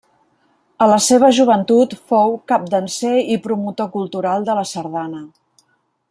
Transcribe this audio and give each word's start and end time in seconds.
A 0.85 0.87
la 0.91 0.95
seva 1.07 1.27
joventut 1.39 1.93
fou 2.13 2.33
capdanser 2.53 3.13
i 3.37 3.41
promotor 3.47 3.91
cultural 3.97 4.49
de 4.51 4.57
la 4.61 4.65
sardana. 4.75 5.21